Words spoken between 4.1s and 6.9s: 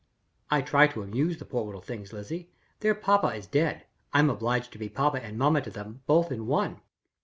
I'm obliged to be papa and mamma to them, both in one.